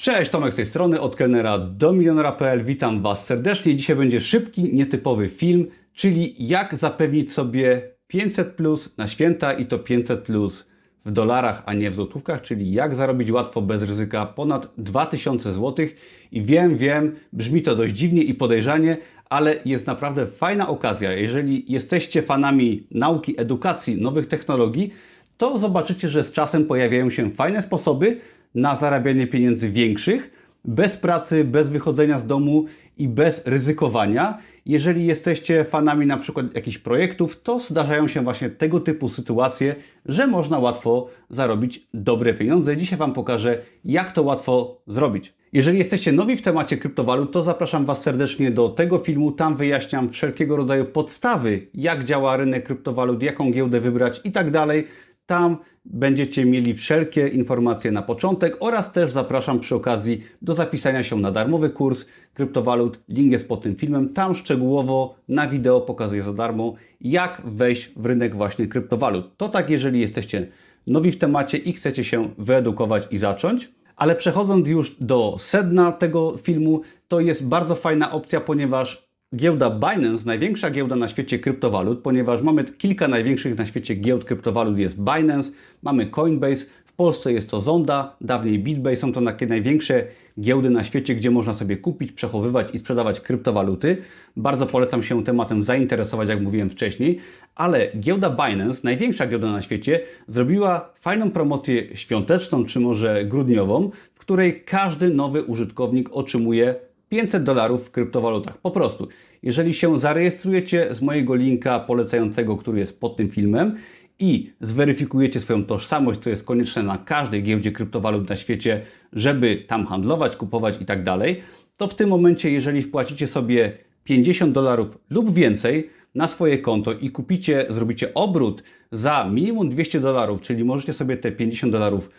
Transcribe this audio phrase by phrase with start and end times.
[0.00, 2.64] Cześć, Tomek z tej strony, od kelnera do milionera.pl.
[2.64, 3.76] Witam Was serdecznie.
[3.76, 9.78] Dzisiaj będzie szybki, nietypowy film, czyli jak zapewnić sobie 500 plus na święta i to
[9.78, 10.66] 500 plus
[11.06, 15.86] w dolarach, a nie w złotówkach, czyli jak zarobić łatwo, bez ryzyka ponad 2000 zł.
[16.32, 18.96] I wiem, wiem, brzmi to dość dziwnie i podejrzanie,
[19.30, 21.12] ale jest naprawdę fajna okazja.
[21.12, 24.92] Jeżeli jesteście fanami nauki, edukacji, nowych technologii,
[25.38, 28.20] to zobaczycie, że z czasem pojawiają się fajne sposoby
[28.54, 30.30] na zarabianie pieniędzy większych,
[30.64, 32.64] bez pracy, bez wychodzenia z domu
[32.98, 34.38] i bez ryzykowania.
[34.66, 39.76] Jeżeli jesteście fanami na przykład jakichś projektów, to zdarzają się właśnie tego typu sytuacje,
[40.06, 42.76] że można łatwo zarobić dobre pieniądze.
[42.76, 45.34] Dzisiaj Wam pokażę, jak to łatwo zrobić.
[45.52, 49.32] Jeżeli jesteście nowi w temacie kryptowalut, to zapraszam Was serdecznie do tego filmu.
[49.32, 54.86] Tam wyjaśniam wszelkiego rodzaju podstawy, jak działa rynek kryptowalut, jaką giełdę wybrać i tak dalej.
[55.30, 61.16] Tam będziecie mieli wszelkie informacje na początek oraz też zapraszam przy okazji do zapisania się
[61.16, 63.00] na darmowy kurs kryptowalut.
[63.08, 64.08] Link jest pod tym filmem.
[64.08, 69.36] Tam szczegółowo na wideo pokazuję za darmo, jak wejść w rynek właśnie kryptowalut.
[69.36, 70.46] To tak, jeżeli jesteście
[70.86, 73.70] nowi w temacie i chcecie się wyedukować i zacząć.
[73.96, 80.26] Ale przechodząc już do sedna tego filmu, to jest bardzo fajna opcja, ponieważ giełda Binance,
[80.26, 85.52] największa giełda na świecie kryptowalut, ponieważ mamy kilka największych na świecie giełd kryptowalut, jest Binance,
[85.82, 90.04] mamy Coinbase, w Polsce jest to Zonda, dawniej BitBase, są to takie największe
[90.40, 93.96] giełdy na świecie, gdzie można sobie kupić, przechowywać i sprzedawać kryptowaluty.
[94.36, 97.18] Bardzo polecam się tematem zainteresować, jak mówiłem wcześniej,
[97.54, 104.18] ale giełda Binance, największa giełda na świecie, zrobiła fajną promocję świąteczną, czy może grudniową, w
[104.18, 108.58] której każdy nowy użytkownik otrzymuje 500 dolarów w kryptowalutach.
[108.58, 109.08] Po prostu,
[109.42, 113.76] jeżeli się zarejestrujecie z mojego linka polecającego, który jest pod tym filmem
[114.18, 119.86] i zweryfikujecie swoją tożsamość, co jest konieczne na każdej giełdzie kryptowalut na świecie, żeby tam
[119.86, 121.42] handlować, kupować i tak dalej,
[121.76, 123.72] to w tym momencie, jeżeli wpłacicie sobie
[124.04, 128.62] 50 dolarów lub więcej na swoje konto i kupicie, zrobicie obrót
[128.92, 132.10] za minimum 200 dolarów, czyli możecie sobie te 50 dolarów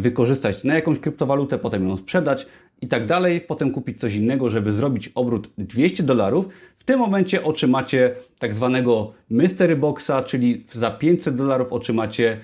[0.00, 2.46] wykorzystać na jakąś kryptowalutę, potem ją sprzedać,
[2.82, 6.46] i tak dalej, potem kupić coś innego, żeby zrobić obrót 200 dolarów,
[6.76, 12.40] w tym momencie otrzymacie tak zwanego mystery boxa, czyli za 500 dolarów otrzymacie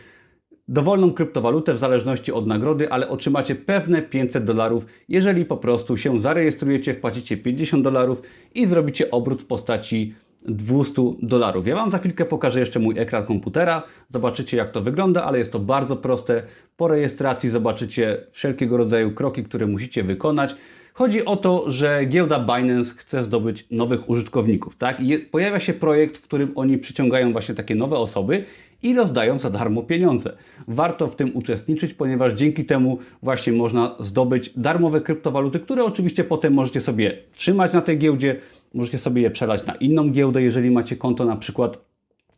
[0.68, 6.20] dowolną kryptowalutę w zależności od nagrody, ale otrzymacie pewne 500 dolarów, jeżeli po prostu się
[6.20, 8.22] zarejestrujecie, wpłacicie 50 dolarów
[8.54, 10.14] i zrobicie obrót w postaci
[10.48, 11.66] 200 dolarów.
[11.66, 15.53] Ja Wam za chwilkę pokażę jeszcze mój ekran komputera, zobaczycie jak to wygląda, ale jest
[15.53, 16.42] to bardzo proste.
[16.76, 20.54] Po rejestracji zobaczycie wszelkiego rodzaju kroki, które musicie wykonać.
[20.94, 25.00] Chodzi o to, że giełda Binance chce zdobyć nowych użytkowników, tak?
[25.00, 28.44] I pojawia się projekt, w którym oni przyciągają właśnie takie nowe osoby
[28.82, 30.37] i rozdają za darmo pieniądze.
[30.69, 36.54] Warto w tym uczestniczyć, ponieważ dzięki temu właśnie można zdobyć darmowe kryptowaluty, które oczywiście potem
[36.54, 38.37] możecie sobie trzymać na tej giełdzie,
[38.74, 41.88] Możecie sobie je przelać na inną giełdę, jeżeli macie konto na przykład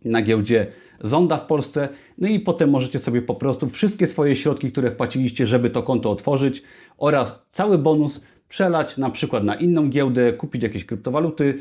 [0.04, 0.66] na giełdzie
[1.00, 1.88] Zonda w Polsce.
[2.18, 6.10] No i potem możecie sobie po prostu wszystkie swoje środki, które wpłaciliście, żeby to konto
[6.10, 6.62] otworzyć
[6.98, 11.58] oraz cały bonus przelać na przykład na inną giełdę, kupić jakieś kryptowaluty.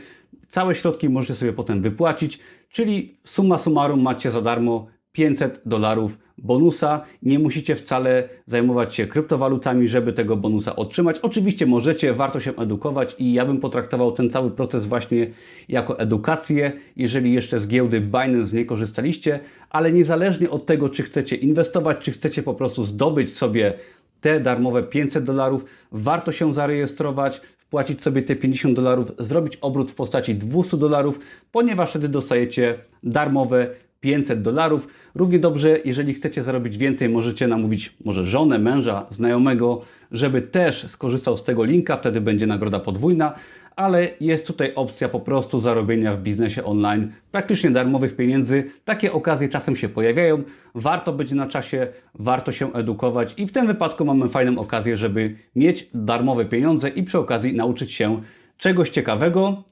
[0.50, 2.40] Całe środki możecie sobie potem wypłacić,
[2.72, 7.02] czyli summa summarum macie za darmo 500 dolarów bonusa.
[7.24, 11.20] Nie musicie wcale zajmować się kryptowalutami, żeby tego bonusa otrzymać.
[11.20, 15.28] Oczywiście możecie, warto się edukować i ja bym potraktował ten cały proces właśnie
[15.70, 19.40] jako edukację, jeżeli jeszcze z giełdy Binance nie korzystaliście,
[19.70, 23.74] ale niezależnie od tego, czy chcecie inwestować, czy chcecie po prostu zdobyć sobie
[24.22, 29.96] te darmowe 500 dolarów, warto się zarejestrować, wpłacić sobie te 50 dolarów, zrobić obrót w
[29.96, 31.20] postaci 200 dolarów,
[31.52, 33.68] ponieważ wtedy dostajecie darmowe
[34.00, 34.88] 500 dolarów.
[35.16, 41.38] Równie dobrze, jeżeli chcecie zarobić więcej, możecie namówić może żonę, męża, znajomego, żeby też skorzystał
[41.38, 43.34] z tego linka, wtedy będzie nagroda podwójna,
[43.76, 48.72] ale jest tutaj opcja po prostu zarobienia w biznesie online praktycznie darmowych pieniędzy.
[48.86, 50.44] Takie okazje czasem się pojawiają.
[50.76, 55.36] Warto być na czasie, warto się edukować i w tym wypadku mamy fajną okazję, żeby
[55.56, 58.22] mieć darmowe pieniądze i przy okazji nauczyć się
[58.58, 59.64] czegoś ciekawego.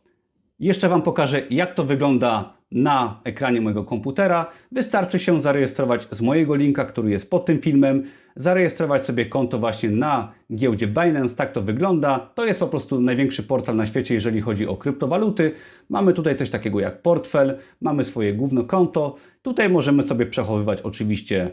[0.60, 4.52] Jeszcze Wam pokażę, jak to wygląda na ekranie mojego komputera.
[4.72, 8.04] Wystarczy się zarejestrować z mojego linka, który jest pod tym filmem,
[8.36, 11.36] zarejestrować sobie konto właśnie na giełdzie Binance.
[11.36, 12.20] Tak to wygląda.
[12.36, 15.52] To jest po prostu największy portal na świecie, jeżeli chodzi o kryptowaluty.
[15.90, 19.16] Mamy tutaj coś takiego jak portfel, mamy swoje główne konto.
[19.42, 21.52] Tutaj możemy sobie przechowywać oczywiście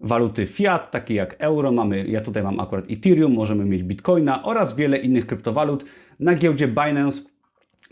[0.00, 4.76] waluty fiat, takie jak euro, mamy, ja tutaj mam akurat Ethereum, możemy mieć Bitcoina oraz
[4.76, 5.84] wiele innych kryptowalut.
[6.20, 7.22] Na giełdzie Binance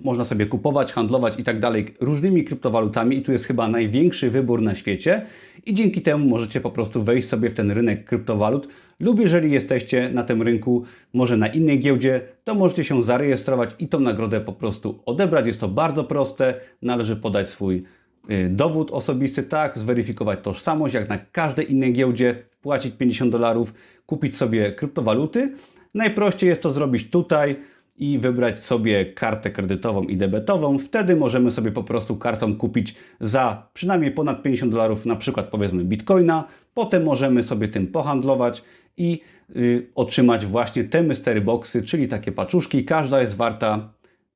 [0.02, 4.62] można sobie kupować, handlować i tak dalej różnymi kryptowalutami i tu jest chyba największy wybór
[4.62, 5.26] na świecie.
[5.66, 8.68] I dzięki temu możecie po prostu wejść sobie w ten rynek kryptowalut.
[9.00, 13.88] Lub jeżeli jesteście na tym rynku, może na innej giełdzie, to możecie się zarejestrować i
[13.88, 15.46] tą nagrodę po prostu odebrać.
[15.46, 17.82] Jest to bardzo proste, należy podać swój
[18.30, 23.74] y, dowód osobisty, tak, zweryfikować tożsamość, jak na każdej innej giełdzie, wpłacić 50 dolarów,
[24.06, 25.52] kupić sobie kryptowaluty.
[25.94, 27.56] Najprościej jest to zrobić tutaj
[27.96, 30.78] i wybrać sobie kartę kredytową i debetową.
[30.78, 35.84] Wtedy możemy sobie po prostu kartą kupić za przynajmniej ponad 50 dolarów, na przykład powiedzmy
[35.84, 36.44] bitcoina.
[36.74, 38.64] Potem możemy sobie tym pohandlować
[38.96, 39.20] i
[39.56, 42.84] y, otrzymać właśnie te mystery boxy, czyli takie paczuszki.
[42.84, 43.92] Każda jest warta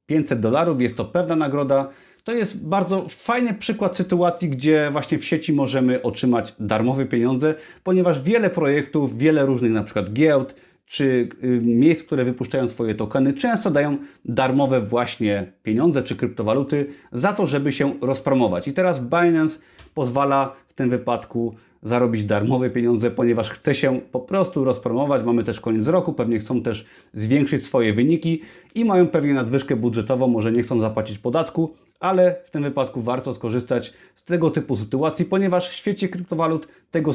[0.06, 1.88] 500 dolarów, jest to pewna nagroda.
[2.24, 8.22] To jest bardzo fajny przykład sytuacji, gdzie właśnie w sieci możemy otrzymać darmowe pieniądze, ponieważ
[8.22, 10.54] wiele projektów, wiele różnych na przykład giełd,
[10.88, 17.32] czy y, miejsc, które wypuszczają swoje tokeny, często dają darmowe właśnie pieniądze czy kryptowaluty za
[17.32, 18.68] to, żeby się rozpromować.
[18.68, 19.58] I teraz Binance
[19.94, 25.22] pozwala w tym wypadku zarobić darmowe pieniądze, ponieważ chce się po prostu rozpromować.
[25.22, 28.42] Mamy też koniec roku, pewnie chcą też zwiększyć swoje wyniki
[28.74, 33.34] i mają pewnie nadwyżkę budżetową, może nie chcą zapłacić podatku, ale w tym wypadku warto
[33.34, 37.12] skorzystać z tego typu sytuacji, ponieważ w świecie kryptowalut tego,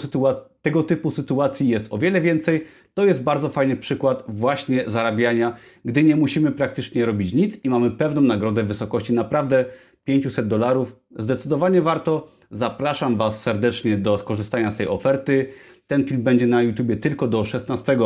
[0.61, 2.65] tego typu sytuacji jest o wiele więcej.
[2.93, 5.55] To jest bardzo fajny przykład właśnie zarabiania,
[5.85, 9.65] gdy nie musimy praktycznie robić nic i mamy pewną nagrodę w wysokości naprawdę
[10.03, 10.95] 500 dolarów.
[11.17, 12.27] Zdecydowanie warto.
[12.53, 15.49] Zapraszam Was serdecznie do skorzystania z tej oferty.
[15.87, 17.97] Ten film będzie na YouTube tylko do 16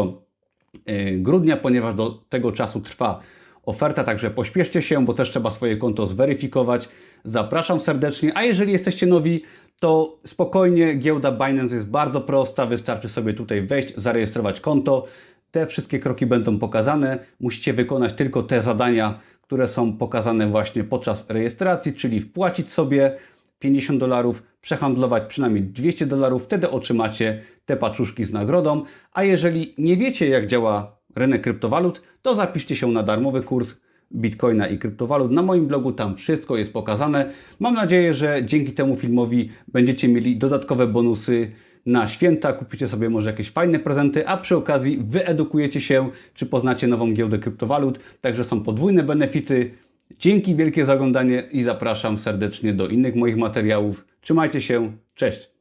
[0.90, 3.20] y, grudnia, ponieważ do tego czasu trwa
[3.64, 6.90] oferta, także pośpieszcie się, bo też trzeba swoje konto zweryfikować.
[7.24, 9.44] Zapraszam serdecznie, a jeżeli jesteście nowi,
[9.80, 15.06] to spokojnie, giełda Binance jest bardzo prosta, wystarczy sobie tutaj wejść, zarejestrować konto.
[15.52, 17.20] Te wszystkie kroki będą pokazane.
[17.40, 23.18] Musicie wykonać tylko te zadania, które są pokazane właśnie podczas rejestracji, czyli wpłacić sobie
[23.59, 28.83] 50 dolarów, przehandlować przynajmniej 200 dolarów, wtedy otrzymacie te paczuszki z nagrodą.
[29.13, 33.75] A jeżeli nie wiecie, jak działa rynek kryptowalut, to zapiszcie się na darmowy kurs
[34.15, 35.31] Bitcoina i kryptowalut.
[35.31, 37.31] Na moim blogu tam wszystko jest pokazane.
[37.59, 41.51] Mam nadzieję, że dzięki temu filmowi będziecie mieli dodatkowe bonusy
[41.86, 46.88] na święta, kupicie sobie może jakieś fajne prezenty, a przy okazji wyedukujecie się, czy poznacie
[46.88, 48.00] nową giełdę kryptowalut.
[48.21, 49.71] Także są podwójne benefity.
[50.19, 54.06] Dzięki wielkie za oglądanie i zapraszam serdecznie do innych moich materiałów.
[54.21, 55.56] Trzymajcie się, cześć!